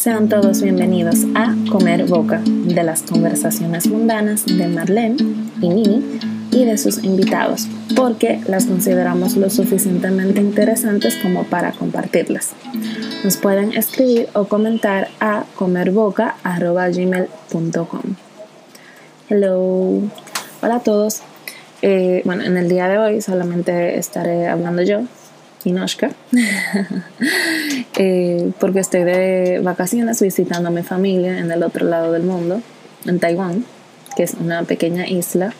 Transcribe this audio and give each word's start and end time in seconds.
Sean 0.00 0.30
todos 0.30 0.62
bienvenidos 0.62 1.26
a 1.34 1.54
Comer 1.70 2.06
Boca, 2.06 2.40
de 2.42 2.82
las 2.82 3.02
conversaciones 3.02 3.86
mundanas 3.86 4.46
de 4.46 4.66
Marlene 4.66 5.18
y 5.60 5.68
Nini 5.68 6.18
y 6.50 6.64
de 6.64 6.78
sus 6.78 7.04
invitados, 7.04 7.68
porque 7.94 8.40
las 8.48 8.64
consideramos 8.64 9.36
lo 9.36 9.50
suficientemente 9.50 10.40
interesantes 10.40 11.16
como 11.16 11.44
para 11.44 11.72
compartirlas. 11.72 12.52
Nos 13.24 13.36
pueden 13.36 13.74
escribir 13.74 14.30
o 14.32 14.46
comentar 14.46 15.08
a 15.20 15.44
comerboca.gmail.com. 15.54 18.00
Hello, 19.28 20.00
hola 20.62 20.76
a 20.76 20.80
todos. 20.80 21.20
Eh, 21.82 22.22
bueno, 22.24 22.42
en 22.44 22.56
el 22.56 22.70
día 22.70 22.88
de 22.88 22.96
hoy 22.96 23.20
solamente 23.20 23.98
estaré 23.98 24.48
hablando 24.48 24.80
yo, 24.80 25.02
Inoshka, 25.64 26.10
eh, 27.98 28.50
porque 28.58 28.80
estoy 28.80 29.04
de 29.04 29.60
vacaciones 29.62 30.20
visitando 30.22 30.68
a 30.68 30.72
mi 30.72 30.82
familia 30.82 31.38
en 31.38 31.50
el 31.50 31.62
otro 31.62 31.86
lado 31.86 32.12
del 32.12 32.22
mundo, 32.22 32.62
en 33.06 33.20
Taiwán, 33.20 33.64
que 34.16 34.22
es 34.22 34.34
una 34.34 34.62
pequeña 34.62 35.06
isla. 35.06 35.52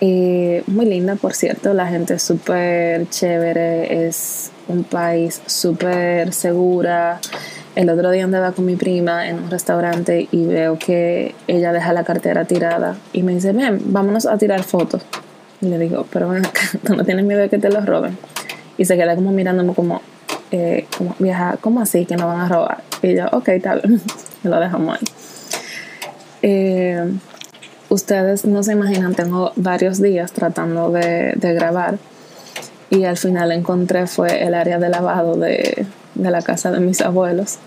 Eh, 0.00 0.64
muy 0.66 0.86
linda, 0.86 1.14
por 1.14 1.34
cierto, 1.34 1.74
la 1.74 1.86
gente 1.86 2.14
es 2.14 2.22
súper 2.22 3.08
chévere, 3.08 4.06
es 4.08 4.50
un 4.66 4.82
país 4.84 5.42
súper 5.46 6.32
segura. 6.32 7.20
El 7.76 7.88
otro 7.88 8.10
día 8.10 8.24
andaba 8.24 8.52
con 8.52 8.64
mi 8.64 8.76
prima 8.76 9.28
en 9.28 9.38
un 9.44 9.50
restaurante 9.50 10.28
y 10.30 10.44
veo 10.44 10.78
que 10.78 11.34
ella 11.46 11.72
deja 11.72 11.92
la 11.92 12.04
cartera 12.04 12.44
tirada 12.46 12.96
y 13.12 13.22
me 13.22 13.34
dice, 13.34 13.52
ven, 13.52 13.80
vámonos 13.86 14.26
a 14.26 14.36
tirar 14.38 14.62
fotos. 14.62 15.02
Y 15.60 15.66
le 15.66 15.78
digo, 15.78 16.06
pero 16.12 16.26
bueno, 16.26 16.48
tú 16.84 16.96
no 16.96 17.04
tienes 17.04 17.24
miedo 17.24 17.40
de 17.40 17.48
que 17.48 17.58
te 17.58 17.70
los 17.70 17.86
roben. 17.86 18.18
Y 18.82 18.84
se 18.84 18.96
queda 18.96 19.14
como 19.14 19.30
mirándome 19.30 19.74
como, 19.74 20.02
eh, 20.50 20.86
como 20.98 21.14
vieja, 21.20 21.56
¿cómo 21.60 21.80
así 21.80 22.04
que 22.04 22.16
no 22.16 22.26
van 22.26 22.40
a 22.40 22.48
robar? 22.48 22.82
Y 23.00 23.14
yo, 23.14 23.26
ok, 23.30 23.48
tal 23.62 23.80
vez, 23.84 24.02
lo 24.42 24.58
dejamos 24.58 24.98
ahí. 24.98 25.04
Eh, 26.42 27.12
ustedes 27.90 28.44
no 28.44 28.64
se 28.64 28.72
imaginan, 28.72 29.14
tengo 29.14 29.52
varios 29.54 30.02
días 30.02 30.32
tratando 30.32 30.90
de, 30.90 31.32
de, 31.36 31.54
grabar 31.54 31.98
y 32.90 33.04
al 33.04 33.16
final 33.16 33.52
encontré 33.52 34.08
fue 34.08 34.42
el 34.42 34.54
área 34.54 34.80
de 34.80 34.88
lavado 34.88 35.36
de, 35.36 35.86
de 36.16 36.30
la 36.32 36.42
casa 36.42 36.72
de 36.72 36.80
mis 36.80 37.02
abuelos 37.02 37.58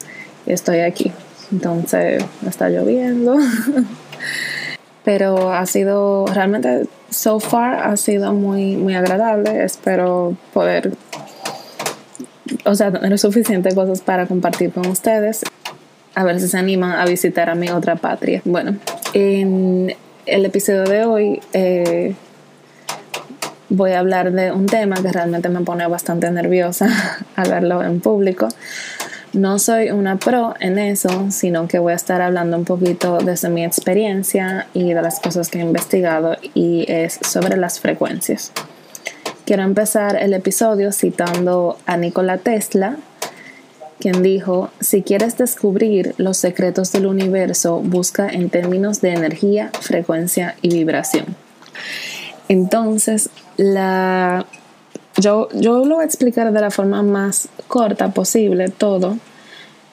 y 0.45 0.51
estoy 0.51 0.79
aquí. 0.79 1.13
Entonces 1.49 2.25
está 2.45 2.67
lloviendo. 2.67 3.37
Pero 5.05 5.53
ha 5.53 5.65
sido 5.65 6.25
realmente 6.25 6.87
so 7.15 7.39
far 7.39 7.75
ha 7.75 7.97
sido 7.97 8.33
muy, 8.33 8.75
muy 8.75 8.95
agradable. 8.95 9.63
Espero 9.63 10.35
poder, 10.53 10.93
o 12.65 12.75
sea, 12.75 12.91
tener 12.91 13.17
suficientes 13.19 13.73
cosas 13.73 14.01
para 14.01 14.25
compartir 14.25 14.71
con 14.71 14.87
ustedes. 14.87 15.43
A 16.15 16.23
ver 16.23 16.39
si 16.39 16.47
se 16.47 16.57
animan 16.57 16.93
a 16.93 17.05
visitar 17.05 17.49
a 17.49 17.55
mi 17.55 17.69
otra 17.69 17.95
patria. 17.95 18.41
Bueno, 18.45 18.77
en 19.13 19.95
el 20.25 20.45
episodio 20.45 20.83
de 20.83 21.05
hoy 21.05 21.41
eh, 21.53 22.15
voy 23.69 23.91
a 23.91 23.99
hablar 23.99 24.31
de 24.31 24.51
un 24.51 24.65
tema 24.65 24.95
que 25.01 25.11
realmente 25.11 25.49
me 25.49 25.61
pone 25.61 25.85
bastante 25.87 26.29
nerviosa 26.31 26.89
hablarlo 27.35 27.83
en 27.83 27.99
público. 27.99 28.47
No 29.33 29.59
soy 29.59 29.91
una 29.91 30.15
pro 30.15 30.55
en 30.61 30.79
eso, 30.79 31.29
sino 31.29 31.67
que 31.67 31.77
voy 31.77 31.91
a 31.91 31.97
estar 31.97 32.21
hablando 32.21 32.57
un 32.57 32.63
poquito 32.63 33.17
desde 33.17 33.49
mi 33.49 33.65
experiencia 33.65 34.67
y 34.73 34.93
de 34.93 35.01
las 35.01 35.19
cosas 35.19 35.49
que 35.49 35.59
he 35.59 35.61
investigado 35.61 36.37
y 36.53 36.85
es 36.87 37.19
sobre 37.21 37.57
las 37.57 37.81
frecuencias. 37.81 38.53
Quiero 39.45 39.61
empezar 39.61 40.15
el 40.15 40.33
episodio 40.33 40.91
citando 40.91 41.77
a 41.85 41.97
Nikola 41.97 42.39
Tesla, 42.39 42.97
quien 43.99 44.23
dijo, 44.23 44.71
si 44.79 45.03
quieres 45.03 45.37
descubrir 45.37 46.15
los 46.17 46.37
secretos 46.37 46.91
del 46.91 47.05
universo, 47.05 47.79
busca 47.79 48.27
en 48.27 48.49
términos 48.49 49.01
de 49.01 49.13
energía, 49.13 49.69
frecuencia 49.81 50.55
y 50.63 50.69
vibración. 50.69 51.25
Entonces, 52.49 53.29
la 53.55 54.47
yo, 55.17 55.47
yo 55.53 55.85
lo 55.85 55.95
voy 55.95 56.03
a 56.03 56.05
explicar 56.05 56.51
de 56.51 56.61
la 56.61 56.71
forma 56.71 57.03
más 57.03 57.47
corta 57.67 58.09
posible 58.09 58.69
todo. 58.69 59.17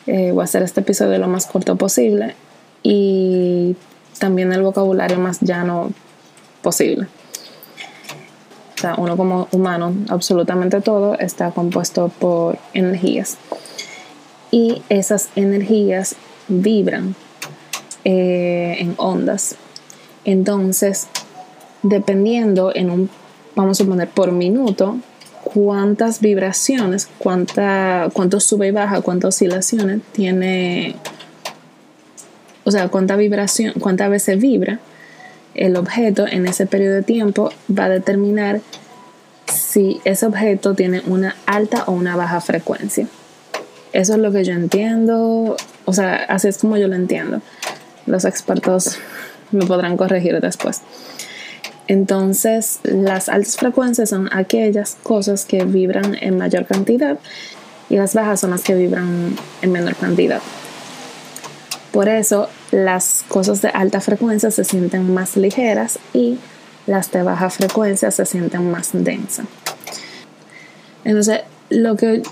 Eh, 0.07 0.31
voy 0.33 0.41
a 0.41 0.45
hacer 0.45 0.63
este 0.63 0.81
episodio 0.81 1.19
lo 1.19 1.29
más 1.29 1.47
corto 1.47 1.77
posible 1.77 2.35
y 2.83 3.77
también 4.19 4.51
el 4.53 4.63
vocabulario 4.63 5.19
más 5.19 5.41
llano 5.43 5.93
posible. 6.63 7.07
Uno 8.97 9.17
como 9.17 9.49
humano, 9.53 9.95
absolutamente 10.09 10.81
todo 10.81 11.19
está 11.19 11.51
compuesto 11.51 12.11
por 12.19 12.59
energías. 12.75 13.39
Y 14.51 14.83
esas 14.89 15.31
energías 15.37 16.17
vibran 16.49 17.15
eh, 18.05 18.77
en 18.79 18.95
ondas. 18.99 19.57
Entonces, 20.25 21.09
dependiendo 21.83 22.73
en 22.75 22.91
un, 22.91 23.11
vamos 23.55 23.81
a 23.81 23.85
poner 23.85 24.09
por 24.09 24.33
minuto, 24.33 24.99
cuántas 25.43 26.21
vibraciones, 26.21 27.09
cuánta, 27.19 28.09
cuánto 28.13 28.41
sube 28.41 28.69
y 28.69 28.71
baja, 28.71 29.01
cuántas 29.01 29.37
oscilaciones 29.37 30.01
tiene, 30.13 30.97
o 32.65 32.71
sea, 32.71 32.89
cuánta 32.89 33.17
vibración, 33.17 33.75
cuántas 33.81 34.11
veces 34.11 34.41
vibra 34.41 34.81
el 35.55 35.77
objeto 35.77 36.27
en 36.27 36.47
ese 36.47 36.67
periodo 36.67 36.97
de 36.97 37.03
tiempo 37.03 37.51
va 37.71 37.85
a 37.85 37.89
determinar 37.89 38.61
si 39.47 40.01
ese 40.05 40.27
objeto 40.27 40.75
tiene 40.75 41.03
una 41.07 41.37
alta 41.47 41.85
o 41.87 41.93
una 41.93 42.17
baja 42.17 42.41
frecuencia. 42.41 43.07
Eso 43.93 44.15
es 44.15 44.19
lo 44.19 44.33
que 44.33 44.45
yo 44.45 44.53
entiendo, 44.53 45.57
o 45.85 45.93
sea, 45.93 46.25
así 46.29 46.49
es 46.49 46.59
como 46.59 46.77
yo 46.77 46.89
lo 46.89 46.95
entiendo. 46.95 47.43
Los 48.07 48.25
expertos 48.25 48.97
me 49.51 49.67
podrán 49.67 49.97
corregir 49.97 50.41
después. 50.41 50.81
Entonces, 51.89 52.81
las 52.85 53.29
altas 53.29 53.57
frecuencias 53.57 54.09
son 54.09 54.31
aquellas 54.33 54.97
cosas 55.03 55.45
que 55.45 55.65
vibran 55.65 56.17
en 56.21 56.39
mayor 56.39 56.65
cantidad 56.65 57.19
y 57.91 57.97
las 57.97 58.15
bajas 58.15 58.41
son 58.41 58.51
las 58.51 58.63
que 58.63 58.75
vibran 58.75 59.37
en 59.61 59.73
menor 59.73 59.95
cantidad. 59.97 60.41
Por 61.93 62.09
eso, 62.09 62.49
las 62.71 63.25
cosas 63.29 63.63
de 63.63 63.69
alta 63.69 64.01
frecuencia 64.01 64.51
se 64.51 64.65
sienten 64.65 65.13
más 65.13 65.37
ligeras 65.37 65.99
y 66.13 66.39
las 66.87 67.13
de 67.13 67.23
baja 67.23 67.51
frecuencia 67.51 68.11
se 68.11 68.25
sienten 68.25 68.71
más 68.71 68.91
densas. 68.93 69.47
Entonces, 71.05 71.41
lo 71.69 71.97
que, 71.97 72.23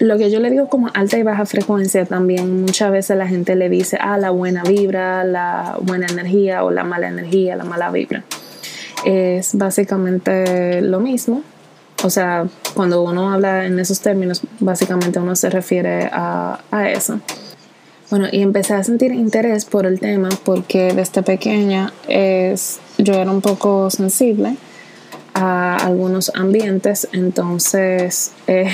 lo 0.00 0.18
que 0.18 0.30
yo 0.30 0.40
le 0.40 0.50
digo 0.50 0.68
como 0.68 0.90
alta 0.94 1.16
y 1.16 1.22
baja 1.22 1.46
frecuencia 1.46 2.04
también 2.04 2.62
muchas 2.62 2.90
veces 2.90 3.16
la 3.16 3.28
gente 3.28 3.54
le 3.54 3.68
dice, 3.68 3.96
ah, 4.00 4.18
la 4.18 4.30
buena 4.30 4.62
vibra, 4.62 5.24
la 5.24 5.78
buena 5.80 6.06
energía 6.06 6.64
o 6.64 6.70
la 6.70 6.84
mala 6.84 7.08
energía, 7.08 7.56
la 7.56 7.64
mala 7.64 7.90
vibra 7.90 8.24
es 9.04 9.54
básicamente 9.54 10.80
lo 10.82 11.00
mismo. 11.00 11.42
O 12.02 12.10
sea, 12.10 12.46
cuando 12.74 13.02
uno 13.02 13.32
habla 13.32 13.66
en 13.66 13.78
esos 13.78 14.00
términos, 14.00 14.42
básicamente 14.60 15.18
uno 15.18 15.36
se 15.36 15.48
refiere 15.50 16.08
a, 16.12 16.58
eso. 16.88 17.20
Bueno, 18.14 18.28
y 18.30 18.42
empecé 18.42 18.74
a 18.74 18.84
sentir 18.84 19.10
interés 19.10 19.64
por 19.64 19.86
el 19.86 19.98
tema 19.98 20.28
porque 20.44 20.92
desde 20.94 21.24
pequeña 21.24 21.92
es, 22.06 22.78
yo 22.96 23.14
era 23.14 23.28
un 23.28 23.40
poco 23.40 23.90
sensible 23.90 24.54
a 25.34 25.74
algunos 25.84 26.30
ambientes, 26.36 27.08
entonces 27.10 28.30
eh, 28.46 28.70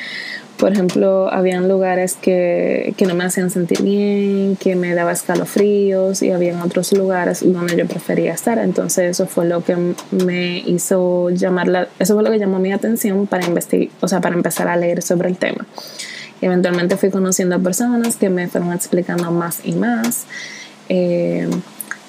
por 0.56 0.72
ejemplo, 0.72 1.30
habían 1.30 1.68
lugares 1.68 2.16
que, 2.16 2.94
que, 2.96 3.04
no 3.04 3.14
me 3.14 3.24
hacían 3.24 3.50
sentir 3.50 3.82
bien, 3.82 4.56
que 4.56 4.74
me 4.74 4.94
daba 4.94 5.12
escalofríos 5.12 6.22
y 6.22 6.30
habían 6.30 6.62
otros 6.62 6.90
lugares 6.94 7.40
donde 7.44 7.76
yo 7.76 7.86
prefería 7.86 8.32
estar. 8.32 8.58
Entonces 8.58 9.10
eso 9.10 9.26
fue 9.26 9.46
lo 9.46 9.62
que 9.62 9.76
me 10.12 10.60
hizo 10.60 11.28
llamar 11.28 11.68
la, 11.68 11.88
eso 11.98 12.14
fue 12.14 12.22
lo 12.22 12.30
que 12.30 12.38
llamó 12.38 12.58
mi 12.58 12.72
atención 12.72 13.26
para 13.26 13.44
investigar, 13.44 13.90
o 14.00 14.08
sea, 14.08 14.22
para 14.22 14.34
empezar 14.34 14.66
a 14.66 14.78
leer 14.78 15.02
sobre 15.02 15.28
el 15.28 15.36
tema. 15.36 15.66
Eventualmente 16.40 16.96
fui 16.96 17.10
conociendo 17.10 17.56
a 17.56 17.58
personas 17.58 18.16
que 18.16 18.30
me 18.30 18.48
fueron 18.48 18.72
explicando 18.72 19.30
más 19.30 19.60
y 19.64 19.72
más. 19.72 20.26
Eh, 20.88 21.48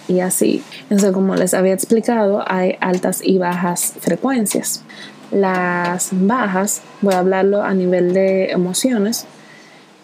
y 0.07 0.19
así. 0.21 0.63
Entonces, 0.83 1.11
como 1.11 1.35
les 1.35 1.53
había 1.53 1.73
explicado, 1.73 2.43
hay 2.45 2.75
altas 2.81 3.21
y 3.23 3.37
bajas 3.37 3.93
frecuencias. 3.99 4.83
Las 5.31 6.09
bajas, 6.11 6.81
voy 7.01 7.13
a 7.13 7.19
hablarlo 7.19 7.61
a 7.61 7.73
nivel 7.73 8.13
de 8.13 8.51
emociones. 8.51 9.27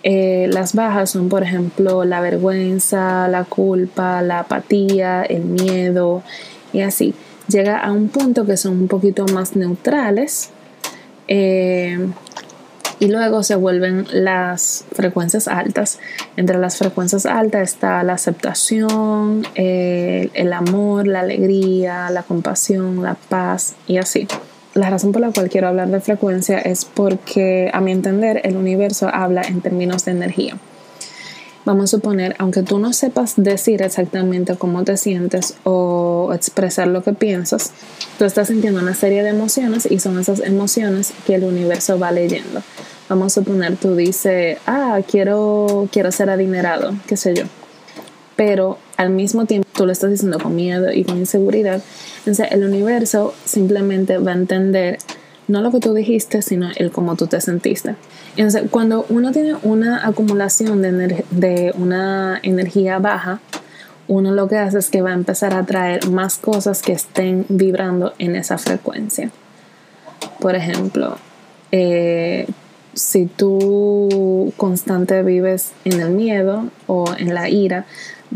Eh, 0.03 0.47
las 0.51 0.75
bajas 0.75 1.09
son, 1.09 1.29
por 1.29 1.41
ejemplo, 1.41 2.05
la 2.05 2.21
vergüenza, 2.21 3.27
la 3.27 3.43
culpa, 3.43 4.21
la 4.21 4.41
apatía, 4.41 5.23
el 5.23 5.43
miedo 5.43 6.21
y 6.71 6.81
así. 6.81 7.15
Llega 7.47 7.79
a 7.79 7.91
un 7.91 8.09
punto 8.09 8.45
que 8.45 8.57
son 8.57 8.73
un 8.81 8.87
poquito 8.87 9.25
más 9.25 9.55
neutrales 9.55 10.51
eh, 11.27 12.07
y 12.99 13.07
luego 13.07 13.43
se 13.43 13.55
vuelven 13.55 14.05
las 14.11 14.85
frecuencias 14.91 15.47
altas. 15.47 15.99
Entre 16.37 16.57
las 16.57 16.77
frecuencias 16.77 17.25
altas 17.25 17.73
está 17.73 18.03
la 18.03 18.13
aceptación, 18.13 19.45
el 19.55 20.53
amor, 20.53 21.07
la 21.07 21.21
alegría, 21.21 22.09
la 22.09 22.23
compasión, 22.23 23.03
la 23.03 23.15
paz 23.15 23.75
y 23.87 23.97
así 23.97 24.27
la 24.75 24.89
razón 24.89 25.13
por 25.13 25.21
la 25.21 25.31
cual 25.31 25.49
quiero 25.49 25.69
hablar 25.69 25.87
de 25.87 26.01
frecuencia 26.01 26.59
es 26.59 26.83
porque, 26.83 27.71
a 27.73 27.79
mi 27.79 27.93
entender, 27.93 28.41
el 28.43 28.57
universo 28.57 29.09
habla 29.11 29.41
en 29.41 29.61
términos 29.61 30.03
de 30.03 30.11
energía. 30.11 30.57
Vamos 31.65 31.85
a 31.85 31.97
suponer, 31.97 32.35
aunque 32.37 32.61
tú 32.61 32.77
no 32.77 32.93
sepas 32.93 33.33
decir 33.37 33.81
exactamente 33.81 34.55
cómo 34.55 34.83
te 34.83 34.97
sientes 34.97 35.55
o 35.63 36.31
expresar 36.31 36.87
lo 36.87 37.01
que 37.01 37.13
piensas, 37.13 37.71
tú 38.19 38.25
estás 38.25 38.49
sintiendo 38.49 38.79
una 38.81 38.93
serie 38.93 39.23
de 39.23 39.29
emociones 39.29 39.87
y 39.89 39.97
son 39.97 40.19
esas 40.19 40.41
emociones 40.41 41.11
que 41.25 41.33
el 41.33 41.43
universo 41.43 41.97
va 41.97 42.11
leyendo. 42.11 42.61
Vamos 43.09 43.35
a 43.35 43.41
suponer, 43.41 43.77
tú 43.77 43.95
dices, 43.95 44.59
ah, 44.67 44.99
quiero, 45.09 45.89
quiero 45.91 46.11
ser 46.11 46.29
adinerado, 46.29 46.93
qué 47.07 47.17
sé 47.17 47.33
yo. 47.33 47.45
Pero 48.35 48.77
al 48.97 49.09
mismo 49.09 49.45
tiempo 49.45 49.67
tú 49.73 49.87
lo 49.87 49.91
estás 49.91 50.11
diciendo 50.11 50.37
con 50.37 50.55
miedo 50.55 50.91
y 50.91 51.03
con 51.03 51.17
inseguridad. 51.17 51.81
Entonces 52.19 52.47
el 52.51 52.63
universo 52.63 53.33
simplemente 53.43 54.19
va 54.19 54.33
a 54.33 54.35
entender 54.35 54.99
no 55.47 55.61
lo 55.61 55.71
que 55.71 55.79
tú 55.79 55.93
dijiste, 55.93 56.41
sino 56.41 56.69
el 56.75 56.91
cómo 56.91 57.15
tú 57.15 57.27
te 57.27 57.39
sentiste. 57.41 57.95
Entonces, 58.35 58.63
cuando 58.69 59.05
uno 59.09 59.31
tiene 59.31 59.55
una 59.63 60.05
acumulación 60.07 60.81
de, 60.81 61.25
de 61.31 61.73
una 61.77 62.39
energía 62.43 62.99
baja, 62.99 63.39
uno 64.07 64.31
lo 64.31 64.47
que 64.47 64.57
hace 64.57 64.79
es 64.79 64.89
que 64.89 65.01
va 65.01 65.11
a 65.11 65.13
empezar 65.13 65.53
a 65.53 65.65
traer 65.65 66.09
más 66.09 66.37
cosas 66.37 66.81
que 66.81 66.93
estén 66.93 67.45
vibrando 67.49 68.13
en 68.19 68.35
esa 68.35 68.57
frecuencia. 68.57 69.31
Por 70.39 70.55
ejemplo, 70.55 71.17
eh, 71.71 72.47
si 72.93 73.25
tú 73.25 74.53
constante 74.57 75.23
vives 75.23 75.71
en 75.85 76.01
el 76.01 76.11
miedo 76.11 76.69
o 76.87 77.05
en 77.17 77.33
la 77.33 77.49
ira, 77.49 77.85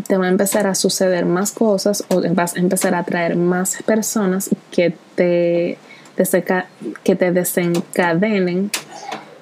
te 0.08 0.18
va 0.18 0.26
a 0.26 0.30
empezar 0.30 0.68
a 0.68 0.76
suceder 0.76 1.26
más 1.26 1.52
cosas 1.52 2.04
o 2.10 2.22
vas 2.34 2.56
a 2.56 2.60
empezar 2.60 2.96
a 2.96 3.00
atraer 3.00 3.36
más 3.36 3.82
personas 3.84 4.50
que 4.72 4.94
te, 5.16 5.78
que 7.04 7.16
te 7.16 7.32
desencadenen 7.32 8.72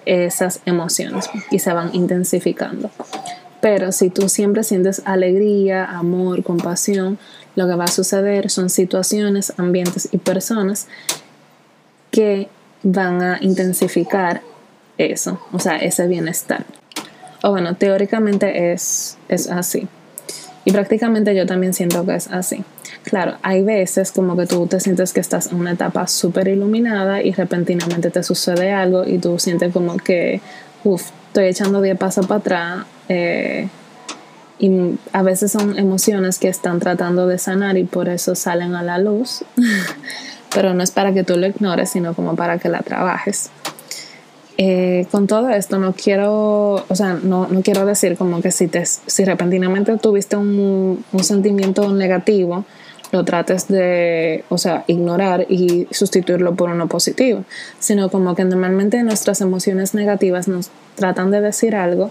esas 0.05 0.61
emociones 0.65 1.29
y 1.51 1.59
se 1.59 1.73
van 1.73 1.93
intensificando. 1.93 2.89
Pero 3.61 3.91
si 3.91 4.09
tú 4.09 4.29
siempre 4.29 4.63
sientes 4.63 5.01
alegría, 5.05 5.85
amor, 5.85 6.43
compasión, 6.43 7.17
lo 7.55 7.67
que 7.67 7.75
va 7.75 7.85
a 7.85 7.91
suceder 7.91 8.49
son 8.49 8.69
situaciones, 8.69 9.53
ambientes 9.57 10.09
y 10.11 10.19
personas 10.19 10.87
que 12.11 12.49
van 12.83 13.21
a 13.21 13.39
intensificar 13.41 14.41
eso, 14.97 15.39
o 15.51 15.59
sea, 15.59 15.77
ese 15.77 16.07
bienestar. 16.07 16.65
O 17.43 17.51
bueno, 17.51 17.75
teóricamente 17.75 18.71
es, 18.71 19.17
es 19.27 19.49
así. 19.49 19.87
Y 20.67 20.73
prácticamente 20.73 21.33
yo 21.33 21.45
también 21.45 21.73
siento 21.73 22.05
que 22.05 22.15
es 22.15 22.27
así. 22.27 22.61
Claro, 23.03 23.37
hay 23.41 23.63
veces 23.63 24.11
como 24.11 24.35
que 24.35 24.47
tú 24.47 24.67
te 24.67 24.81
sientes 24.81 25.13
que 25.13 25.21
estás 25.21 25.53
en 25.53 25.61
una 25.61 25.71
etapa 25.71 26.07
súper 26.07 26.49
iluminada 26.49 27.23
y 27.23 27.31
repentinamente 27.31 28.09
te 28.09 28.21
sucede 28.21 28.73
algo 28.73 29.07
y 29.07 29.17
tú 29.17 29.39
sientes 29.39 29.71
como 29.71 29.95
que, 29.95 30.41
uff, 30.83 31.09
estoy 31.27 31.45
echando 31.45 31.81
10 31.81 31.97
pasos 31.97 32.27
para 32.27 32.39
atrás. 32.41 32.85
Eh, 33.07 33.69
y 34.59 34.99
a 35.13 35.23
veces 35.23 35.53
son 35.53 35.79
emociones 35.79 36.37
que 36.37 36.49
están 36.49 36.81
tratando 36.81 37.27
de 37.27 37.37
sanar 37.37 37.77
y 37.77 37.85
por 37.85 38.09
eso 38.09 38.35
salen 38.35 38.75
a 38.75 38.83
la 38.83 38.97
luz. 38.97 39.45
Pero 40.53 40.73
no 40.73 40.83
es 40.83 40.91
para 40.91 41.13
que 41.13 41.23
tú 41.23 41.37
lo 41.37 41.47
ignores, 41.47 41.91
sino 41.91 42.13
como 42.13 42.35
para 42.35 42.57
que 42.57 42.67
la 42.67 42.81
trabajes. 42.81 43.51
Eh, 44.59 45.05
con 45.11 45.27
todo 45.27 45.49
esto 45.49 45.77
no 45.77 45.93
quiero, 45.93 46.83
o 46.87 46.95
sea, 46.95 47.13
no, 47.13 47.47
no, 47.47 47.61
quiero 47.61 47.85
decir 47.85 48.17
como 48.17 48.41
que 48.41 48.51
si, 48.51 48.67
te, 48.67 48.83
si 48.85 49.23
repentinamente 49.23 49.95
tuviste 49.97 50.35
un, 50.35 51.05
un, 51.11 51.23
sentimiento 51.23 51.93
negativo, 51.93 52.65
lo 53.11 53.23
trates 53.23 53.67
de, 53.67 54.43
o 54.49 54.57
sea, 54.57 54.83
ignorar 54.87 55.45
y 55.47 55.87
sustituirlo 55.91 56.55
por 56.55 56.71
uno 56.71 56.87
positivo, 56.87 57.45
sino 57.79 58.09
como 58.09 58.35
que 58.35 58.45
normalmente 58.45 59.03
nuestras 59.03 59.41
emociones 59.41 59.93
negativas 59.93 60.47
nos 60.47 60.71
tratan 60.95 61.29
de 61.29 61.41
decir 61.41 61.75
algo 61.75 62.09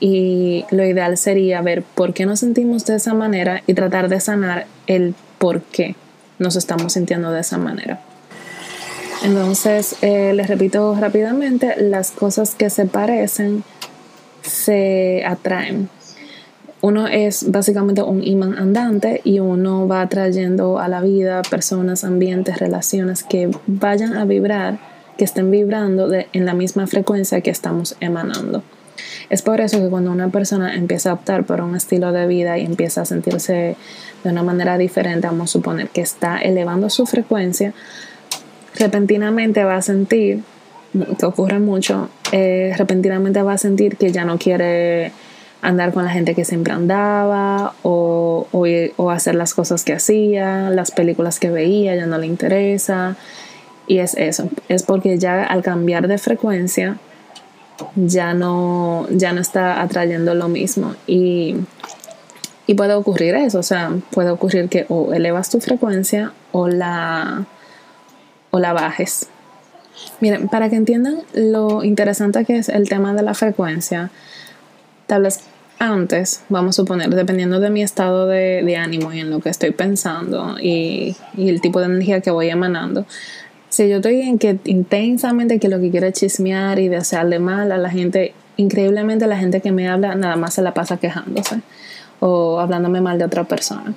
y 0.00 0.64
lo 0.70 0.84
ideal 0.84 1.16
sería 1.18 1.60
ver 1.60 1.82
por 1.82 2.14
qué 2.14 2.24
nos 2.24 2.40
sentimos 2.40 2.86
de 2.86 2.96
esa 2.96 3.12
manera 3.12 3.62
y 3.66 3.74
tratar 3.74 4.08
de 4.08 4.20
sanar 4.20 4.66
el 4.86 5.14
por 5.38 5.60
qué 5.60 5.96
nos 6.38 6.56
estamos 6.56 6.94
sintiendo 6.94 7.30
de 7.30 7.40
esa 7.40 7.58
manera. 7.58 8.00
Entonces, 9.24 9.96
eh, 10.02 10.34
les 10.34 10.48
repito 10.48 10.94
rápidamente, 11.00 11.76
las 11.78 12.10
cosas 12.10 12.54
que 12.54 12.68
se 12.68 12.84
parecen 12.84 13.64
se 14.42 15.24
atraen. 15.26 15.88
Uno 16.82 17.08
es 17.08 17.50
básicamente 17.50 18.02
un 18.02 18.22
imán 18.22 18.58
andante 18.58 19.22
y 19.24 19.38
uno 19.38 19.88
va 19.88 20.02
atrayendo 20.02 20.78
a 20.78 20.88
la 20.88 21.00
vida 21.00 21.40
personas, 21.40 22.04
ambientes, 22.04 22.58
relaciones 22.58 23.24
que 23.24 23.50
vayan 23.66 24.14
a 24.18 24.26
vibrar, 24.26 24.78
que 25.16 25.24
estén 25.24 25.50
vibrando 25.50 26.12
en 26.12 26.44
la 26.44 26.52
misma 26.52 26.86
frecuencia 26.86 27.40
que 27.40 27.48
estamos 27.48 27.96
emanando. 28.00 28.62
Es 29.30 29.40
por 29.40 29.62
eso 29.62 29.78
que 29.78 29.88
cuando 29.88 30.12
una 30.12 30.28
persona 30.28 30.74
empieza 30.74 31.10
a 31.10 31.14
optar 31.14 31.44
por 31.44 31.62
un 31.62 31.74
estilo 31.74 32.12
de 32.12 32.26
vida 32.26 32.58
y 32.58 32.66
empieza 32.66 33.00
a 33.00 33.04
sentirse 33.06 33.76
de 34.22 34.30
una 34.30 34.42
manera 34.42 34.76
diferente, 34.76 35.26
vamos 35.26 35.48
a 35.48 35.52
suponer 35.52 35.88
que 35.88 36.02
está 36.02 36.36
elevando 36.36 36.90
su 36.90 37.06
frecuencia, 37.06 37.72
repentinamente 38.74 39.64
va 39.64 39.76
a 39.76 39.82
sentir, 39.82 40.42
que 41.18 41.26
ocurre 41.26 41.58
mucho, 41.58 42.08
eh, 42.32 42.74
repentinamente 42.76 43.42
va 43.42 43.54
a 43.54 43.58
sentir 43.58 43.96
que 43.96 44.12
ya 44.12 44.24
no 44.24 44.38
quiere 44.38 45.12
andar 45.62 45.92
con 45.92 46.04
la 46.04 46.10
gente 46.10 46.34
que 46.34 46.44
siempre 46.44 46.72
andaba 46.72 47.74
o, 47.82 48.46
o, 48.52 49.10
hacer 49.10 49.34
las 49.34 49.54
cosas 49.54 49.82
que 49.82 49.94
hacía, 49.94 50.68
las 50.70 50.90
películas 50.90 51.40
que 51.40 51.50
veía, 51.50 51.96
ya 51.96 52.06
no 52.06 52.18
le 52.18 52.26
interesa. 52.26 53.16
Y 53.86 53.98
es 53.98 54.14
eso, 54.14 54.48
es 54.68 54.82
porque 54.82 55.18
ya 55.18 55.42
al 55.44 55.62
cambiar 55.62 56.06
de 56.08 56.18
frecuencia 56.18 56.98
ya 57.96 58.34
no, 58.34 59.06
ya 59.10 59.32
no 59.32 59.40
está 59.40 59.80
atrayendo 59.80 60.34
lo 60.34 60.48
mismo. 60.48 60.94
Y, 61.06 61.56
y 62.66 62.74
puede 62.74 62.94
ocurrir 62.94 63.34
eso, 63.34 63.58
o 63.58 63.62
sea, 63.62 63.90
puede 64.10 64.30
ocurrir 64.30 64.68
que 64.68 64.86
o 64.88 65.12
elevas 65.12 65.50
tu 65.50 65.60
frecuencia 65.60 66.32
o 66.52 66.68
la, 66.68 67.46
o 68.54 68.60
la 68.60 68.72
bajes. 68.72 69.26
Miren, 70.20 70.46
para 70.46 70.70
que 70.70 70.76
entiendan 70.76 71.18
lo 71.34 71.82
interesante 71.82 72.44
que 72.44 72.56
es 72.58 72.68
el 72.68 72.88
tema 72.88 73.12
de 73.12 73.22
la 73.22 73.34
frecuencia, 73.34 74.12
antes, 75.80 76.44
vamos 76.48 76.76
a 76.76 76.82
suponer, 76.82 77.10
dependiendo 77.10 77.58
de 77.58 77.70
mi 77.70 77.82
estado 77.82 78.28
de, 78.28 78.76
ánimo 78.76 79.12
y 79.12 79.18
en 79.18 79.30
lo 79.30 79.40
que 79.40 79.48
estoy 79.48 79.72
pensando 79.72 80.56
y, 80.60 81.16
el 81.36 81.60
tipo 81.60 81.80
de 81.80 81.86
energía 81.86 82.20
que 82.20 82.30
voy 82.30 82.48
emanando, 82.48 83.06
si 83.70 83.88
yo 83.88 83.96
estoy 83.96 84.20
en 84.20 84.38
que 84.38 84.56
intensamente 84.66 85.58
que 85.58 85.68
lo 85.68 85.80
que 85.80 85.90
quiero 85.90 86.06
es 86.06 86.14
chismear 86.14 86.78
y 86.78 86.86
desearle 86.86 87.40
mal 87.40 87.72
a 87.72 87.76
la 87.76 87.90
gente, 87.90 88.34
increíblemente 88.56 89.26
la 89.26 89.36
gente 89.36 89.60
que 89.60 89.72
me 89.72 89.88
habla 89.88 90.14
nada 90.14 90.36
más 90.36 90.54
se 90.54 90.62
la 90.62 90.74
pasa 90.74 90.98
quejándose 90.98 91.60
o 92.20 92.60
hablándome 92.60 93.00
mal 93.00 93.18
de 93.18 93.24
otra 93.24 93.42
persona. 93.42 93.94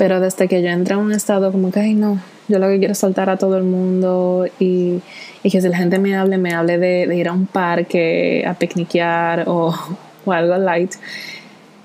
Pero 0.00 0.18
desde 0.18 0.48
que 0.48 0.62
yo 0.62 0.70
entro 0.70 0.94
en 0.94 1.02
un 1.02 1.12
estado 1.12 1.52
como 1.52 1.70
que, 1.70 1.80
ay 1.80 1.92
no, 1.92 2.18
yo 2.48 2.58
lo 2.58 2.68
que 2.68 2.78
quiero 2.78 2.92
es 2.92 2.98
soltar 2.98 3.28
a 3.28 3.36
todo 3.36 3.58
el 3.58 3.64
mundo 3.64 4.46
y, 4.58 5.02
y 5.42 5.50
que 5.50 5.60
si 5.60 5.68
la 5.68 5.76
gente 5.76 5.98
me 5.98 6.16
hable, 6.16 6.38
me 6.38 6.54
hable 6.54 6.78
de, 6.78 7.14
ir 7.14 7.28
a 7.28 7.34
un 7.34 7.46
parque 7.46 8.42
a 8.46 8.54
picniquear 8.54 9.44
o, 9.46 9.74
o, 10.24 10.32
algo 10.32 10.56
light. 10.56 10.94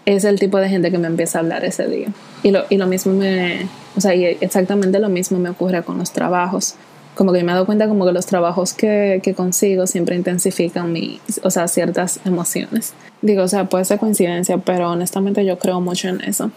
Es 0.05 0.23
el 0.23 0.39
tipo 0.39 0.59
de 0.59 0.69
gente 0.69 0.91
que 0.91 0.97
me 0.97 1.07
empieza 1.07 1.39
a 1.39 1.41
hablar 1.41 1.65
ese 1.65 1.89
día. 1.89 2.07
Y 2.41 2.51
lo, 2.51 2.63
y 2.69 2.77
lo 2.77 2.87
mismo 2.87 3.11
me, 3.11 3.67
o 3.97 3.99
sea, 3.99 4.15
y 4.15 4.23
exactamente 4.39 4.97
lo 4.99 5.09
mismo 5.09 5.37
me 5.37 5.49
ocurre 5.49 5.83
con 5.83 5.97
los 5.97 6.13
trabajos. 6.13 6.75
Como 7.15 7.33
que 7.33 7.43
me 7.43 7.51
he 7.51 7.53
dado 7.53 7.65
cuenta 7.65 7.89
como 7.89 8.05
que 8.05 8.13
los 8.13 8.27
trabajos 8.27 8.73
que, 8.73 9.19
que 9.23 9.33
consigo 9.33 9.87
siempre 9.87 10.15
intensifican 10.15 10.93
mis, 10.93 11.19
o 11.43 11.51
sea, 11.51 11.67
ciertas 11.67 12.21
emociones. 12.23 12.93
Digo, 13.21 13.43
o 13.43 13.47
sea, 13.49 13.65
puede 13.65 13.83
ser 13.83 13.99
coincidencia, 13.99 14.57
pero 14.57 14.91
honestamente 14.91 15.43
yo 15.43 15.59
creo 15.59 15.81
mucho 15.81 16.07
en 16.07 16.21
eso. 16.21 16.49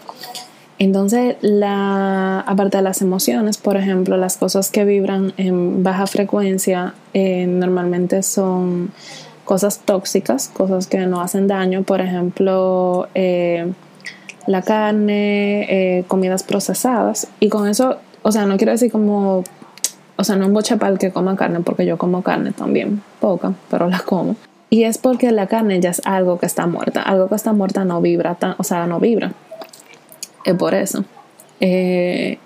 Entonces, 0.79 1.35
aparte 1.43 2.77
de 2.77 2.83
las 2.83 3.01
emociones, 3.01 3.57
por 3.57 3.75
ejemplo, 3.75 4.15
las 4.15 4.37
cosas 4.37 4.71
que 4.71 4.85
vibran 4.85 5.33
en 5.35 5.83
baja 5.83 6.07
frecuencia 6.07 6.93
eh, 7.13 7.45
normalmente 7.47 8.23
son 8.23 8.91
cosas 9.43 9.79
tóxicas, 9.79 10.47
cosas 10.47 10.87
que 10.87 10.99
no 10.99 11.19
hacen 11.19 11.47
daño, 11.47 11.83
por 11.83 11.99
ejemplo, 11.99 13.09
eh, 13.13 13.73
la 14.47 14.61
carne, 14.61 15.67
eh, 15.69 16.05
comidas 16.07 16.43
procesadas. 16.43 17.27
Y 17.41 17.49
con 17.49 17.67
eso, 17.67 17.97
o 18.21 18.31
sea, 18.31 18.45
no 18.45 18.55
quiero 18.55 18.71
decir 18.71 18.89
como, 18.89 19.43
o 20.15 20.23
sea, 20.23 20.37
no 20.37 20.47
un 20.47 20.97
que 20.97 21.11
coma 21.11 21.35
carne, 21.35 21.59
porque 21.59 21.85
yo 21.85 21.97
como 21.97 22.21
carne 22.21 22.53
también, 22.53 23.01
poca, 23.19 23.53
pero 23.69 23.89
la 23.89 23.99
como. 23.99 24.37
Y 24.69 24.83
es 24.83 24.97
porque 24.97 25.33
la 25.33 25.47
carne 25.47 25.81
ya 25.81 25.89
es 25.89 26.01
algo 26.05 26.39
que 26.39 26.45
está 26.45 26.67
muerta. 26.67 27.01
Algo 27.01 27.27
que 27.27 27.35
está 27.35 27.51
muerta 27.51 27.83
no 27.83 27.99
vibra, 27.99 28.37
o 28.57 28.63
sea, 28.63 28.85
no 28.85 29.01
vibra 29.01 29.33
es 30.45 30.53
por 30.55 30.73
eso. 30.73 31.05
Eh, 31.59 32.37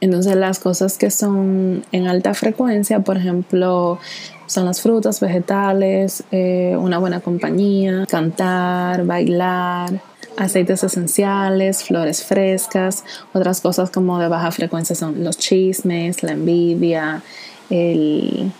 entonces 0.00 0.36
las 0.36 0.58
cosas 0.58 0.98
que 0.98 1.10
son 1.10 1.84
en 1.92 2.06
alta 2.06 2.34
frecuencia, 2.34 3.00
por 3.00 3.16
ejemplo, 3.16 3.98
son 4.46 4.66
las 4.66 4.80
frutas, 4.80 5.20
vegetales, 5.20 6.24
eh, 6.30 6.76
una 6.78 6.98
buena 6.98 7.20
compañía, 7.20 8.04
cantar, 8.08 9.04
bailar, 9.04 10.00
aceites 10.36 10.84
esenciales, 10.84 11.84
flores 11.84 12.22
frescas. 12.22 13.04
Otras 13.32 13.60
cosas 13.60 13.90
como 13.90 14.18
de 14.18 14.28
baja 14.28 14.50
frecuencia 14.52 14.94
son 14.94 15.24
los 15.24 15.38
chismes, 15.38 16.22
la 16.22 16.32
envidia, 16.32 17.22
el, 17.70 18.52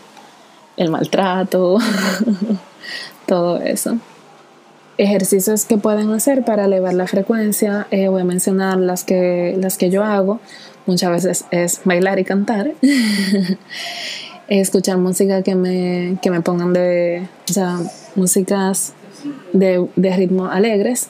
el 0.76 0.90
maltrato, 0.90 1.78
todo 3.26 3.58
eso. 3.58 3.98
Ejercicios 4.98 5.64
que 5.64 5.78
pueden 5.78 6.10
hacer 6.10 6.44
para 6.44 6.64
elevar 6.64 6.94
la 6.94 7.06
frecuencia, 7.06 7.86
eh, 7.90 8.08
voy 8.08 8.22
a 8.22 8.24
mencionar 8.24 8.78
las 8.78 9.04
que, 9.04 9.56
las 9.60 9.76
que 9.76 9.90
yo 9.90 10.04
hago. 10.04 10.40
Muchas 10.86 11.10
veces 11.10 11.44
es 11.50 11.80
bailar 11.84 12.18
y 12.18 12.24
cantar. 12.24 12.72
Escuchar 14.48 14.98
música 14.98 15.42
que 15.42 15.54
me, 15.56 16.18
que 16.22 16.30
me 16.30 16.40
pongan 16.40 16.72
de, 16.72 17.26
o 17.50 17.52
sea, 17.52 17.78
músicas 18.14 18.92
de, 19.52 19.88
de 19.96 20.16
ritmo 20.16 20.46
alegres. 20.46 21.08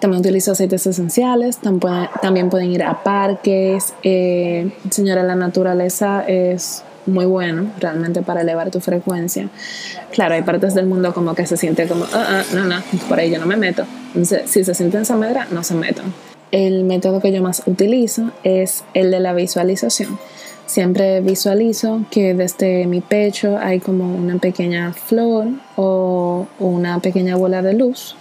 También 0.00 0.20
utilizo 0.20 0.52
aceites 0.52 0.86
esenciales, 0.86 1.58
también 1.58 2.48
pueden 2.48 2.72
ir 2.72 2.82
a 2.82 3.02
parques. 3.02 3.92
Eh, 4.02 4.72
señora, 4.88 5.22
la 5.22 5.34
naturaleza 5.34 6.24
es 6.26 6.84
muy 7.10 7.26
bueno 7.26 7.70
realmente 7.78 8.22
para 8.22 8.42
elevar 8.42 8.70
tu 8.70 8.80
frecuencia. 8.80 9.48
Claro, 10.12 10.34
hay 10.34 10.42
partes 10.42 10.74
del 10.74 10.86
mundo 10.86 11.12
como 11.12 11.34
que 11.34 11.46
se 11.46 11.56
siente 11.56 11.86
como, 11.86 12.04
ah, 12.04 12.42
ah, 12.42 12.44
no, 12.54 12.64
no, 12.64 12.76
por 13.08 13.18
ahí 13.18 13.30
yo 13.30 13.38
no 13.38 13.46
me 13.46 13.56
meto. 13.56 13.84
Entonces, 14.08 14.42
si 14.46 14.64
se 14.64 14.74
sienten 14.74 15.02
esa 15.02 15.16
medra, 15.16 15.46
no 15.50 15.62
se 15.62 15.74
metan. 15.74 16.12
El 16.50 16.84
método 16.84 17.20
que 17.20 17.32
yo 17.32 17.42
más 17.42 17.62
utilizo 17.66 18.32
es 18.42 18.84
el 18.94 19.10
de 19.10 19.20
la 19.20 19.32
visualización. 19.34 20.18
Siempre 20.66 21.20
visualizo 21.20 22.04
que 22.10 22.34
desde 22.34 22.86
mi 22.86 23.00
pecho 23.00 23.58
hay 23.58 23.80
como 23.80 24.14
una 24.14 24.38
pequeña 24.38 24.92
flor 24.92 25.48
o 25.76 26.46
una 26.60 27.00
pequeña 27.00 27.36
bola 27.36 27.60
de 27.60 27.74
luz 27.74 28.16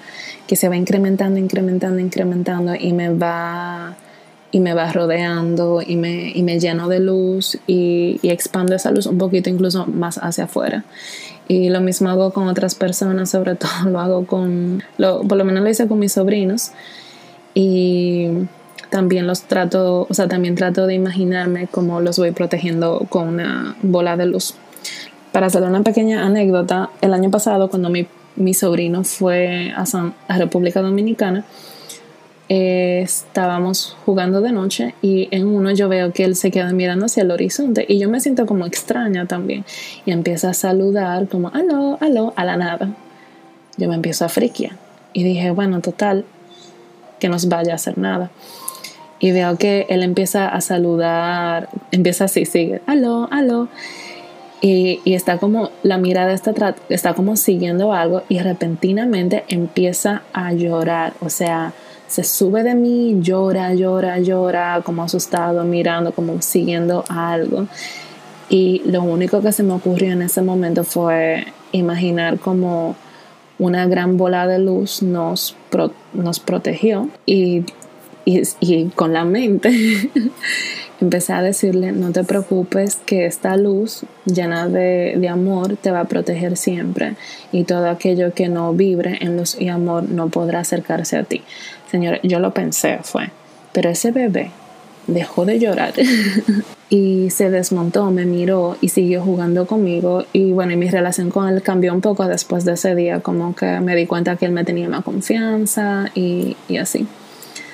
que 0.48 0.56
se 0.56 0.68
va 0.68 0.76
incrementando, 0.76 1.40
incrementando, 1.40 2.00
incrementando 2.00 2.74
y 2.74 2.92
me 2.92 3.14
va 3.14 3.96
y 4.52 4.60
me 4.60 4.74
va 4.74 4.92
rodeando 4.92 5.82
y 5.86 5.96
me, 5.96 6.32
y 6.34 6.44
me 6.44 6.60
lleno 6.60 6.88
de 6.88 7.00
luz 7.00 7.58
y, 7.68 8.20
y, 8.22 8.30
expando 8.30 8.76
esa 8.76 8.92
luz 8.92 9.06
un 9.06 9.18
poquito 9.18 9.50
incluso 9.50 9.86
más 9.86 10.18
hacia 10.18 10.46
afuera. 10.46 10.84
Y 11.48 11.70
lo 11.70 11.82
mismo 11.82 12.10
hago 12.10 12.32
con 12.32 12.48
otras 12.48 12.76
personas, 12.76 13.30
sobre 13.30 13.56
todo 13.56 13.90
lo 13.90 14.00
hago 14.00 14.26
con, 14.26 14.84
lo, 14.98 15.22
por 15.22 15.38
lo 15.38 15.46
menos 15.46 15.64
lo 15.64 15.70
hice 15.70 15.88
con 15.88 16.00
mis 16.00 16.14
sobrinos 16.14 16.72
y 17.54 18.28
también 18.90 19.28
los 19.28 19.44
trato, 19.44 20.08
o 20.10 20.14
sea, 20.14 20.28
también 20.28 20.56
trato 20.56 20.88
de 20.88 20.96
imaginarme 20.96 21.68
cómo 21.68 22.02
los 22.02 22.18
voy 22.18 22.32
protegiendo 22.32 23.06
con 23.10 23.28
una 23.28 23.76
bola 23.82 24.18
de 24.18 24.26
luz. 24.26 24.56
Para 25.32 25.48
hacer 25.48 25.62
una 25.62 25.84
pequeña 25.84 26.26
anécdota, 26.26 26.90
el 27.02 27.14
año 27.14 27.30
pasado 27.30 27.70
cuando 27.70 27.90
mi, 27.90 28.08
mi 28.36 28.56
sobrino 28.56 29.04
fue 29.04 29.72
a, 29.76 29.86
San, 29.86 30.16
a 30.28 30.38
República 30.40 30.82
Dominicana, 30.82 31.46
eh, 32.52 33.02
estábamos 33.04 33.96
jugando 34.08 34.42
de 34.42 34.52
noche 34.52 34.96
y 35.04 35.28
en 35.30 35.46
uno 35.46 35.70
yo 35.72 35.88
veo 35.88 36.12
que 36.12 36.24
él 36.24 36.36
se 36.36 36.50
queda 36.50 36.74
mirando 36.74 37.06
hacia 37.06 37.22
el 37.22 37.30
horizonte 37.30 37.86
y 37.88 38.00
yo 38.00 38.10
me 38.10 38.20
siento 38.20 38.48
como 38.48 38.66
extraña 38.66 39.28
también 39.28 39.66
y 40.04 40.12
empieza 40.12 40.50
a 40.50 40.54
saludar 40.56 41.28
como 41.28 41.50
aló, 41.50 42.00
aló, 42.02 42.34
a 42.36 42.46
la 42.46 42.58
nada. 42.58 42.90
Yo 43.78 43.88
me 43.88 43.94
empiezo 43.94 44.26
a 44.26 44.30
friquear 44.30 44.72
y 45.14 45.24
dije, 45.24 45.52
bueno, 45.52 45.80
total, 45.82 46.26
que 47.20 47.30
nos 47.30 47.50
vaya 47.50 47.74
a 47.74 47.76
hacer 47.76 48.00
nada. 48.00 48.32
Y 49.20 49.32
veo 49.32 49.56
que 49.58 49.86
él 49.90 50.02
empieza 50.02 50.48
a 50.48 50.60
saludar, 50.62 51.70
empieza 51.92 52.26
así, 52.26 52.46
sigue, 52.46 52.82
aló, 52.88 53.28
aló. 53.32 53.68
Y, 54.62 55.02
y, 55.06 55.14
está 55.14 55.38
como, 55.38 55.70
la 55.84 55.98
mirada 55.98 56.34
está, 56.34 56.76
está 56.90 57.14
como 57.14 57.38
siguiendo 57.38 57.94
algo 57.94 58.24
y 58.28 58.40
repentinamente 58.40 59.46
empieza 59.50 60.24
a 60.34 60.52
llorar. 60.52 61.14
O 61.22 61.30
sea, 61.30 61.74
se 62.10 62.24
sube 62.24 62.64
de 62.64 62.74
mí, 62.74 63.20
llora, 63.22 63.74
llora, 63.76 64.20
llora, 64.20 64.82
como 64.84 65.04
asustado, 65.04 65.64
mirando, 65.64 66.12
como 66.12 66.42
siguiendo 66.42 67.06
algo. 67.08 67.68
Y 68.50 68.82
lo 68.86 69.04
único 69.04 69.42
que 69.42 69.52
se 69.52 69.62
me 69.62 69.74
ocurrió 69.74 70.12
en 70.12 70.24
ese 70.24 70.42
momento 70.42 70.84
fue 70.84 71.46
imaginar 71.72 72.40
como 72.40 72.96
una 73.60 73.86
gran 73.86 74.18
bola 74.18 74.48
de 74.48 74.58
luz 74.58 75.04
nos, 75.04 75.56
nos 76.14 76.40
protegió 76.40 77.10
y, 77.28 77.64
y 78.26 78.86
con 78.96 79.14
la 79.14 79.24
mente 79.24 79.70
empecé 81.02 81.34
a 81.34 81.42
decirle, 81.42 81.92
no 81.92 82.12
te 82.12 82.24
preocupes, 82.24 82.98
que 83.06 83.26
esta 83.26 83.56
luz 83.58 84.04
llena 84.26 84.68
de, 84.68 85.16
de, 85.18 85.30
amor 85.30 85.78
te 85.78 85.92
va 85.92 86.02
a 86.02 86.06
proteger 86.06 86.58
siempre 86.58 87.16
y 87.52 87.64
todo 87.64 87.90
aquello 87.90 88.34
que 88.34 88.50
no 88.50 88.74
vibre 88.74 89.18
en 89.22 89.38
luz 89.38 89.60
y 89.60 89.70
amor 89.70 90.04
no 90.10 90.30
podrá 90.30 90.60
acercarse 90.60 91.18
a 91.18 91.24
ti. 91.24 91.44
Señores, 91.90 92.20
yo 92.24 92.40
lo 92.40 92.54
pensé, 92.54 93.00
fue, 93.04 93.30
pero 93.72 93.90
ese 93.90 94.12
bebé 94.12 94.52
dejó 95.14 95.46
de 95.46 95.60
llorar 95.60 95.94
y 96.90 97.30
se 97.30 97.50
desmontó, 97.50 98.12
me 98.12 98.26
miró 98.26 98.78
y 98.82 98.90
siguió 98.90 99.22
jugando 99.22 99.68
conmigo 99.68 100.26
y 100.34 100.52
bueno, 100.52 100.74
y 100.74 100.76
mi 100.76 100.90
relación 100.90 101.30
con 101.30 101.50
él 101.50 101.62
cambió 101.62 101.94
un 101.94 102.02
poco 102.02 102.28
después 102.28 102.66
de 102.66 102.74
ese 102.74 102.96
día, 102.96 103.22
como 103.22 103.56
que 103.56 103.80
me 103.80 103.96
di 103.96 104.06
cuenta 104.06 104.36
que 104.36 104.46
él 104.46 104.52
me 104.52 104.64
tenía 104.64 104.90
más 104.90 105.04
confianza 105.04 106.12
y, 106.16 106.56
y 106.68 106.78
así. 106.78 107.08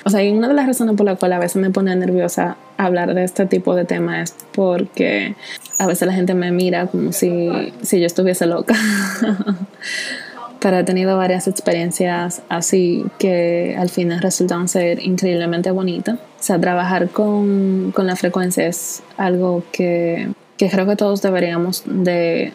O 0.06 0.10
sea, 0.10 0.22
y 0.22 0.30
una 0.30 0.46
de 0.46 0.54
las 0.54 0.68
razones 0.68 0.94
por 0.94 1.04
la 1.04 1.16
cual 1.16 1.32
a 1.32 1.40
veces 1.40 1.56
me 1.56 1.70
pone 1.70 1.94
nerviosa 1.96 2.56
hablar 2.76 3.12
de 3.12 3.24
este 3.24 3.44
tipo 3.44 3.74
de 3.74 3.84
temas 3.84 4.30
es 4.30 4.36
porque 4.52 5.34
a 5.80 5.86
veces 5.88 6.06
la 6.06 6.14
gente 6.14 6.32
me 6.32 6.52
mira 6.52 6.86
como 6.86 7.12
si, 7.12 7.50
si 7.82 7.98
yo 7.98 8.06
estuviese 8.06 8.46
loca. 8.46 8.76
pero 10.60 10.78
he 10.78 10.84
tenido 10.84 11.16
varias 11.16 11.48
experiencias 11.48 12.42
así 12.48 13.04
que 13.18 13.74
al 13.76 13.88
final 13.88 14.20
resultan 14.20 14.68
ser 14.68 15.04
increíblemente 15.04 15.72
bonitas. 15.72 16.20
O 16.20 16.42
sea, 16.42 16.60
trabajar 16.60 17.08
con, 17.08 17.90
con 17.90 18.06
la 18.06 18.14
frecuencia 18.14 18.64
es 18.64 19.02
algo 19.16 19.64
que, 19.72 20.28
que 20.56 20.70
creo 20.70 20.86
que 20.86 20.94
todos 20.94 21.20
deberíamos 21.20 21.82
de, 21.84 22.52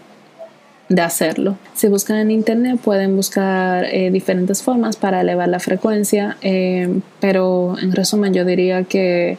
de, 0.94 1.02
hacerlo. 1.02 1.58
Si 1.74 1.88
buscan 1.88 2.18
en 2.18 2.32
internet 2.32 2.80
pueden 2.80 3.16
buscar 3.16 3.86
eh, 3.86 4.12
diferentes 4.12 4.62
formas 4.62 4.96
para 4.96 5.22
elevar 5.22 5.48
la 5.48 5.60
frecuencia, 5.60 6.38
eh, 6.42 7.00
pero 7.20 7.76
en 7.82 7.92
resumen 7.92 8.34
yo 8.34 8.46
diría 8.46 8.84
que 8.84 9.38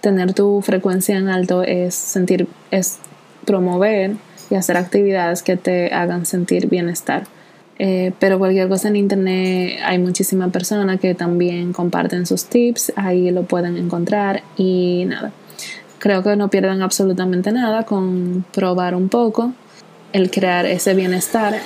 tener 0.00 0.32
tu 0.32 0.62
frecuencia 0.62 1.16
en 1.16 1.28
alto 1.28 1.62
es 1.62 1.94
sentir, 1.94 2.46
es 2.70 2.98
promover 3.44 4.12
y 4.50 4.54
hacer 4.54 4.76
actividades 4.76 5.42
que 5.42 5.56
te 5.56 5.92
hagan 5.92 6.26
sentir 6.26 6.68
bienestar. 6.68 7.24
Eh, 7.78 8.12
pero 8.18 8.38
cualquier 8.38 8.68
cosa 8.68 8.88
en 8.88 8.96
internet 8.96 9.80
hay 9.84 9.98
muchísimas 9.98 10.52
personas 10.52 11.00
que 11.00 11.14
también 11.14 11.72
comparten 11.72 12.26
sus 12.26 12.44
tips, 12.44 12.92
ahí 12.96 13.30
lo 13.30 13.44
pueden 13.44 13.76
encontrar 13.76 14.42
y 14.56 15.04
nada. 15.06 15.32
Creo 15.98 16.22
que 16.22 16.36
no 16.36 16.48
pierden 16.48 16.82
absolutamente 16.82 17.50
nada 17.52 17.84
con 17.84 18.44
probar 18.52 18.94
un 18.94 19.08
poco, 19.08 19.52
el 20.12 20.30
crear 20.30 20.66
ese 20.66 20.94
bienestar, 20.94 21.58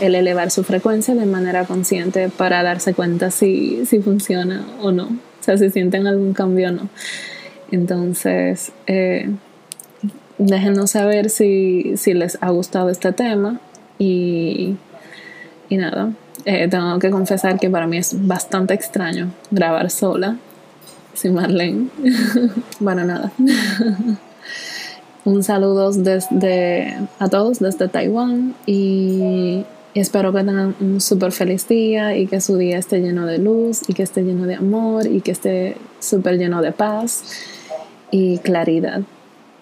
el 0.00 0.14
elevar 0.14 0.50
su 0.50 0.64
frecuencia 0.64 1.14
de 1.14 1.26
manera 1.26 1.64
consciente 1.64 2.28
para 2.28 2.62
darse 2.62 2.94
cuenta 2.94 3.30
si, 3.30 3.84
si 3.86 4.00
funciona 4.00 4.66
o 4.80 4.92
no, 4.92 5.04
o 5.06 5.42
sea, 5.42 5.58
si 5.58 5.70
sienten 5.70 6.06
algún 6.06 6.32
cambio 6.32 6.68
o 6.68 6.72
no. 6.72 6.88
Entonces, 7.70 8.72
eh, 8.86 9.30
déjenos 10.38 10.92
saber 10.92 11.30
si, 11.30 11.96
si 11.96 12.14
les 12.14 12.38
ha 12.40 12.50
gustado 12.50 12.90
este 12.90 13.12
tema 13.12 13.60
y 13.98 14.76
y 15.68 15.76
nada, 15.76 16.12
eh, 16.44 16.68
tengo 16.68 16.98
que 16.98 17.10
confesar 17.10 17.58
que 17.58 17.68
para 17.68 17.86
mí 17.86 17.98
es 17.98 18.26
bastante 18.26 18.74
extraño 18.74 19.32
grabar 19.50 19.90
sola, 19.90 20.36
sin 21.14 21.34
Marlene. 21.34 21.88
bueno, 22.80 23.04
nada. 23.04 23.32
un 25.28 25.42
saludo 25.42 25.92
desde, 25.92 26.96
a 27.18 27.28
todos 27.28 27.58
desde 27.58 27.88
Taiwán 27.88 28.54
y 28.66 29.64
espero 29.94 30.32
que 30.32 30.38
tengan 30.38 30.74
un 30.80 31.00
súper 31.00 31.32
feliz 31.32 31.68
día 31.68 32.16
y 32.16 32.26
que 32.26 32.40
su 32.40 32.56
día 32.56 32.78
esté 32.78 33.00
lleno 33.00 33.26
de 33.26 33.38
luz 33.38 33.82
y 33.88 33.92
que 33.92 34.02
esté 34.02 34.22
lleno 34.22 34.46
de 34.46 34.54
amor 34.54 35.06
y 35.06 35.20
que 35.20 35.32
esté 35.32 35.76
súper 36.00 36.38
lleno 36.38 36.62
de 36.62 36.72
paz 36.72 37.24
y 38.10 38.38
claridad. 38.38 39.02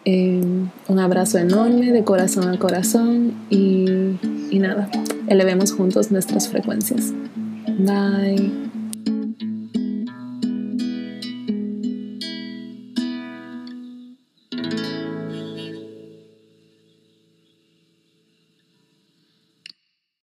Eh, 0.04 0.40
un 0.86 0.98
abrazo 1.00 1.38
enorme 1.38 1.90
de 1.90 2.04
corazón 2.04 2.48
a 2.48 2.58
corazón 2.60 3.34
y, 3.50 4.14
y 4.50 4.58
nada 4.60 4.88
elevemos 5.26 5.72
juntos 5.72 6.12
nuestras 6.12 6.48
frecuencias. 6.48 7.12
Bye. 7.78 8.65